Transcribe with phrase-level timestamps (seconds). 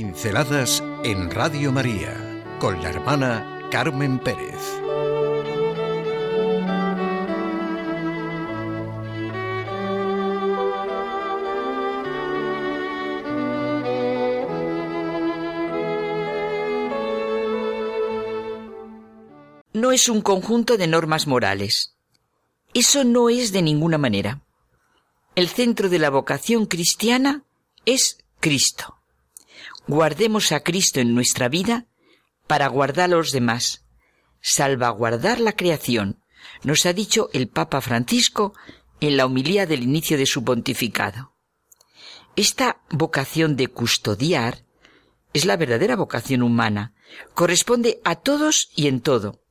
[0.00, 2.14] Pinceladas en Radio María
[2.60, 4.54] con la hermana Carmen Pérez.
[19.72, 21.96] No es un conjunto de normas morales.
[22.72, 24.42] Eso no es de ninguna manera.
[25.34, 27.42] El centro de la vocación cristiana
[27.84, 28.97] es Cristo.
[29.86, 31.86] Guardemos a Cristo en nuestra vida
[32.46, 33.84] para guardar a los demás,
[34.40, 36.22] salvaguardar la creación,
[36.62, 38.54] nos ha dicho el Papa Francisco
[39.00, 41.34] en la homilía del inicio de su pontificado.
[42.36, 44.64] Esta vocación de custodiar
[45.32, 46.94] es la verdadera vocación humana,
[47.34, 49.42] corresponde a todos y en todo.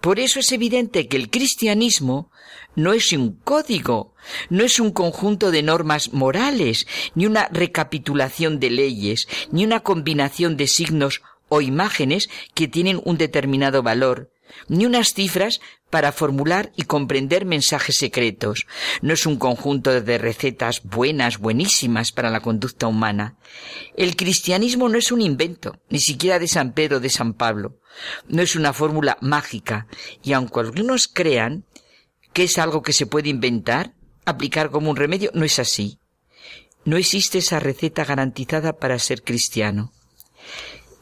[0.00, 2.30] Por eso es evidente que el cristianismo
[2.74, 4.14] no es un código,
[4.50, 10.56] no es un conjunto de normas morales, ni una recapitulación de leyes, ni una combinación
[10.56, 14.30] de signos o imágenes que tienen un determinado valor,
[14.68, 15.60] ni unas cifras
[15.90, 18.66] para formular y comprender mensajes secretos.
[19.02, 23.36] No es un conjunto de recetas buenas, buenísimas para la conducta humana.
[23.96, 27.78] El cristianismo no es un invento, ni siquiera de San Pedro o de San Pablo.
[28.28, 29.86] No es una fórmula mágica,
[30.22, 31.64] y aunque algunos crean
[32.32, 33.94] que es algo que se puede inventar,
[34.26, 35.98] aplicar como un remedio, no es así.
[36.84, 39.92] No existe esa receta garantizada para ser cristiano.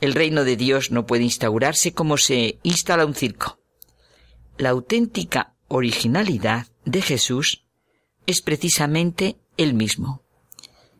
[0.00, 3.58] El reino de Dios no puede instaurarse como se instala un circo.
[4.56, 7.64] La auténtica originalidad de Jesús
[8.26, 10.22] es precisamente el mismo,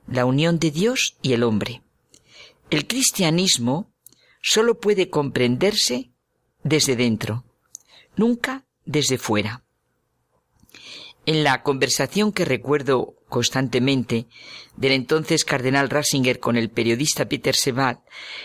[0.07, 1.83] la unión de Dios y el hombre.
[2.71, 3.93] El cristianismo
[4.43, 6.11] solo puede comprenderse
[6.63, 7.45] desde dentro,
[8.17, 9.65] nunca desde fuera.
[11.27, 14.27] En la conversación que recuerdo constantemente
[14.77, 18.01] del entonces cardenal Ratzinger con el periodista Peter Sebat,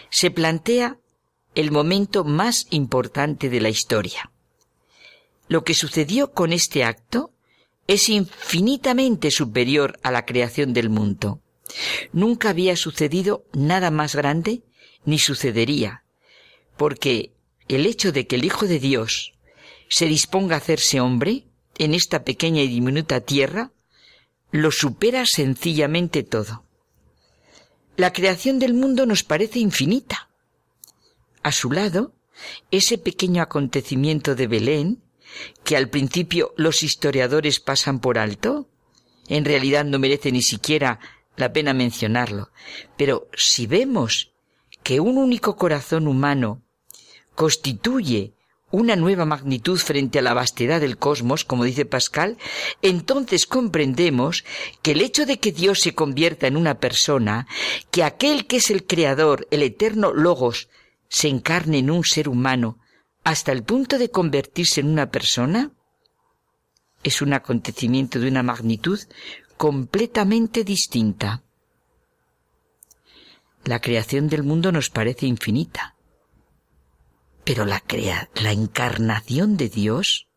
[0.09, 0.97] se plantea
[1.55, 4.31] el momento más importante de la historia.
[5.47, 7.31] Lo que sucedió con este acto
[7.87, 11.41] es infinitamente superior a la creación del mundo.
[12.13, 14.63] Nunca había sucedido nada más grande
[15.05, 16.03] ni sucedería,
[16.77, 17.33] porque
[17.67, 19.33] el hecho de que el Hijo de Dios
[19.89, 21.48] se disponga a hacerse hombre
[21.79, 23.71] en esta pequeña y diminuta tierra,
[24.51, 26.63] lo supera sencillamente todo.
[27.97, 30.29] La creación del mundo nos parece infinita.
[31.41, 32.13] A su lado,
[32.69, 35.03] ese pequeño acontecimiento de Belén,
[35.63, 38.69] que al principio los historiadores pasan por alto,
[39.27, 40.99] en realidad no merece ni siquiera
[41.37, 42.49] la pena mencionarlo.
[42.97, 44.31] Pero si vemos
[44.83, 46.63] que un único corazón humano
[47.35, 48.33] constituye
[48.71, 52.37] una nueva magnitud frente a la vastedad del cosmos, como dice Pascal,
[52.81, 54.43] entonces comprendemos
[54.81, 57.47] que el hecho de que Dios se convierta en una persona,
[57.91, 60.69] que aquel que es el creador, el eterno logos,
[61.07, 62.77] se encarne en un ser humano
[63.23, 65.71] hasta el punto de convertirse en una persona,
[67.03, 68.99] es un acontecimiento de una magnitud
[69.57, 71.43] completamente distinta.
[73.63, 75.95] La creación del mundo nos parece infinita
[77.49, 80.27] pero la crea, la encarnación de Dios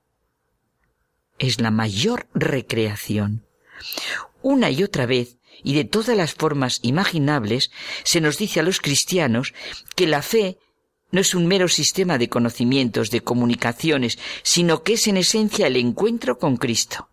[1.39, 3.45] es la mayor recreación.
[4.41, 7.71] Una y otra vez, y de todas las formas imaginables,
[8.03, 9.53] se nos dice a los cristianos
[9.95, 10.57] que la fe
[11.11, 15.77] no es un mero sistema de conocimientos, de comunicaciones, sino que es en esencia el
[15.77, 17.11] encuentro con Cristo.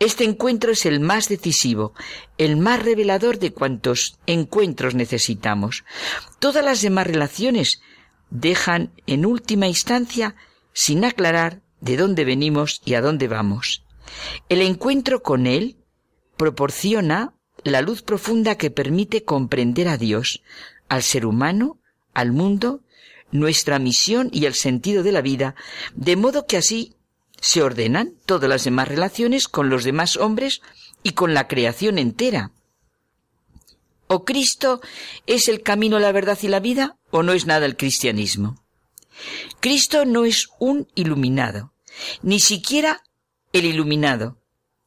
[0.00, 1.94] Este encuentro es el más decisivo,
[2.36, 5.84] el más revelador de cuantos encuentros necesitamos.
[6.40, 7.80] Todas las demás relaciones
[8.30, 10.34] dejan en última instancia
[10.72, 13.84] sin aclarar de dónde venimos y a dónde vamos.
[14.48, 15.76] El encuentro con Él
[16.36, 17.34] proporciona
[17.64, 20.42] la luz profunda que permite comprender a Dios,
[20.88, 21.78] al ser humano,
[22.14, 22.82] al mundo,
[23.30, 25.54] nuestra misión y el sentido de la vida,
[25.94, 26.94] de modo que así
[27.40, 30.60] se ordenan todas las demás relaciones con los demás hombres
[31.02, 32.52] y con la creación entera.
[34.06, 34.80] ¿O Cristo
[35.26, 36.97] es el camino, la verdad y la vida?
[37.10, 38.62] ¿O no es nada el cristianismo?
[39.60, 41.72] Cristo no es un iluminado,
[42.22, 43.02] ni siquiera
[43.52, 44.38] el iluminado,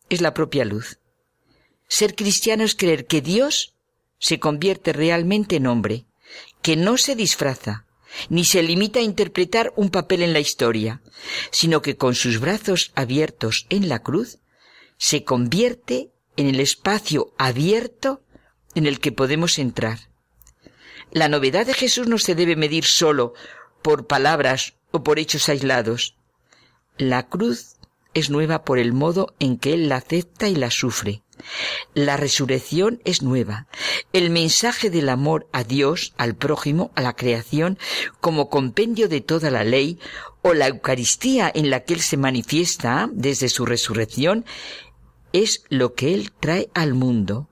[0.09, 1.00] es la propia luz.
[1.88, 3.75] Ser cristiano es creer que Dios
[4.19, 6.06] se convierte realmente en hombre,
[6.62, 7.85] que no se disfraza,
[8.29, 11.01] ni se limita a interpretar un papel en la historia,
[11.50, 14.39] sino que con sus brazos abiertos en la cruz,
[14.97, 18.21] se convierte en el espacio abierto
[18.75, 20.10] en el que podemos entrar.
[21.11, 23.33] La novedad de Jesús no se debe medir solo
[23.81, 26.15] por palabras o por hechos aislados.
[26.97, 27.75] La cruz
[28.13, 31.23] es nueva por el modo en que Él la acepta y la sufre,
[31.93, 33.67] La resurrección es nueva.
[34.13, 37.79] El mensaje del amor a Dios, al prójimo, a la creación,
[38.19, 39.99] como compendio de toda la ley,
[40.43, 44.45] o la Eucaristía en la que Él se manifiesta desde su resurrección,
[45.33, 47.49] es lo que Él trae al mundo.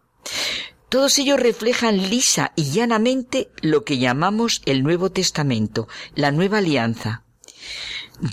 [0.89, 7.23] Todos ellos reflejan lisa y llanamente lo que llamamos el Nuevo Testamento, la nueva alianza.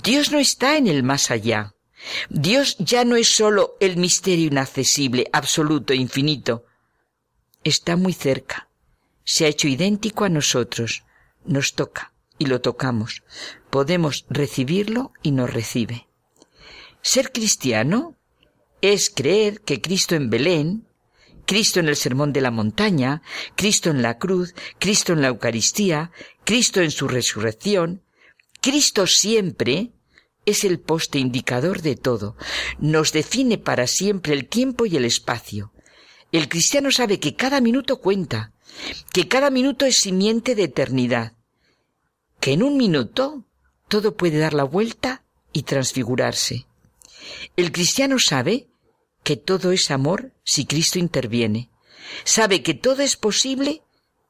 [0.03, 1.75] Dios no está en el más allá.
[2.29, 6.65] Dios ya no es sólo el misterio inaccesible, absoluto, infinito.
[7.63, 8.69] Está muy cerca.
[9.23, 11.03] Se ha hecho idéntico a nosotros.
[11.45, 13.23] Nos toca y lo tocamos.
[13.69, 16.07] Podemos recibirlo y nos recibe.
[17.01, 18.15] Ser cristiano
[18.81, 20.86] es creer que Cristo en Belén,
[21.47, 23.23] Cristo en el Sermón de la Montaña,
[23.55, 26.11] Cristo en la cruz, Cristo en la Eucaristía,
[26.43, 28.03] Cristo en su resurrección,
[28.61, 29.91] Cristo siempre
[30.45, 32.35] es el poste indicador de todo,
[32.79, 35.71] nos define para siempre el tiempo y el espacio.
[36.33, 38.51] El cristiano sabe que cada minuto cuenta,
[39.13, 41.33] que cada minuto es simiente de eternidad,
[42.41, 43.45] que en un minuto
[43.87, 45.23] todo puede dar la vuelta
[45.53, 46.67] y transfigurarse.
[47.55, 48.67] El cristiano sabe
[49.27, 51.69] que todo es amor si Cristo interviene.
[52.23, 53.81] Sabe que todo es posible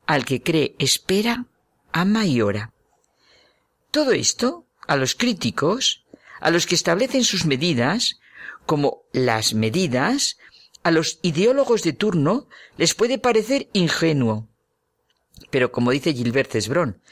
[0.07, 1.45] al que cree, espera,
[1.91, 2.73] ama y ora.
[3.91, 6.03] Todo esto, a los críticos,
[6.39, 8.19] a los que establecen sus medidas,
[8.65, 10.39] como las medidas,
[10.81, 12.47] a los ideólogos de turno
[12.77, 14.49] les puede parecer ingenuo.
[15.51, 17.03] Pero como dice Gilbert Cesbrón,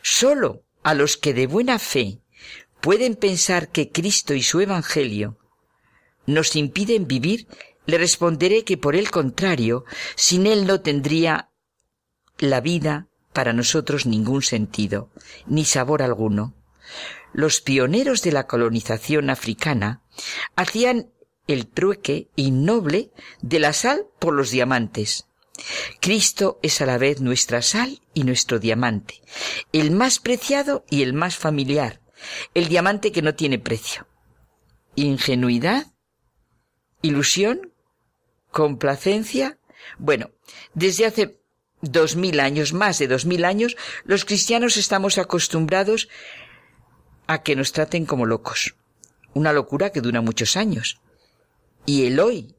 [0.00, 2.20] sólo a los que de buena fe
[2.80, 5.41] pueden pensar que Cristo y su Evangelio
[6.26, 7.46] nos impiden vivir,
[7.86, 9.84] le responderé que por el contrario,
[10.14, 11.50] sin él no tendría
[12.38, 15.10] la vida para nosotros ningún sentido,
[15.46, 16.54] ni sabor alguno.
[17.32, 20.02] Los pioneros de la colonización africana
[20.54, 21.10] hacían
[21.48, 23.10] el trueque innoble
[23.40, 25.26] de la sal por los diamantes.
[26.00, 29.22] Cristo es a la vez nuestra sal y nuestro diamante,
[29.72, 32.00] el más preciado y el más familiar,
[32.54, 34.06] el diamante que no tiene precio.
[34.94, 35.92] Ingenuidad
[37.02, 37.72] ilusión,
[38.50, 39.58] complacencia.
[39.98, 40.30] Bueno,
[40.74, 41.38] desde hace
[41.80, 46.08] dos mil años, más de dos mil años, los cristianos estamos acostumbrados
[47.26, 48.74] a que nos traten como locos.
[49.34, 51.00] Una locura que dura muchos años.
[51.84, 52.54] Y el hoy,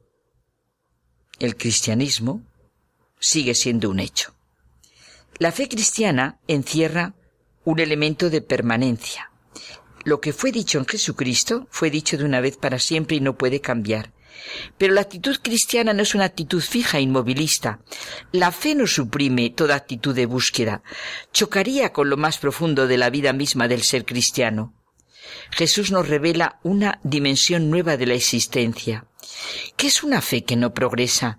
[1.38, 2.42] el cristianismo,
[3.18, 4.34] sigue siendo un hecho.
[5.38, 7.14] La fe cristiana encierra
[7.64, 9.30] un elemento de permanencia.
[10.04, 13.38] Lo que fue dicho en Jesucristo fue dicho de una vez para siempre y no
[13.38, 14.12] puede cambiar.
[14.78, 17.80] Pero la actitud cristiana no es una actitud fija, inmovilista.
[18.32, 20.82] La fe no suprime toda actitud de búsqueda.
[21.32, 24.74] Chocaría con lo más profundo de la vida misma del ser cristiano.
[25.50, 29.06] Jesús nos revela una dimensión nueva de la existencia.
[29.76, 31.38] ¿Qué es una fe que no progresa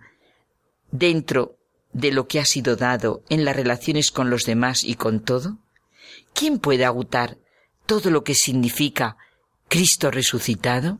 [0.92, 1.58] dentro
[1.94, 5.60] de lo que ha sido dado en las relaciones con los demás y con todo?
[6.34, 7.38] ¿Quién puede agotar
[7.86, 9.18] todo lo que significa
[9.70, 11.00] Cristo resucitado?